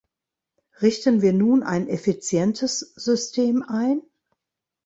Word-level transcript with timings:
Richten 0.81 1.21
wir 1.21 1.31
nun 1.31 1.61
ein 1.61 1.87
effizientes 1.87 2.79
System 2.79 3.61
ein? 3.61 4.01